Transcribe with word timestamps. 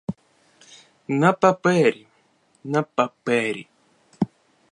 На 1.07 1.33
папері, 1.33 2.07
на 2.63 2.81
папері! 2.83 3.67